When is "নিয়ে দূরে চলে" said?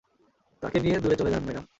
0.79-1.31